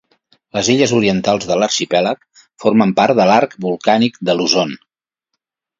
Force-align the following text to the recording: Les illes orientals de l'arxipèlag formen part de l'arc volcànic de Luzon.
Les 0.57 0.69
illes 0.75 0.93
orientals 0.99 1.45
de 1.51 1.57
l'arxipèlag 1.63 2.25
formen 2.65 2.97
part 3.03 3.21
de 3.21 3.31
l'arc 3.33 3.55
volcànic 3.69 4.21
de 4.31 4.39
Luzon. 4.41 4.77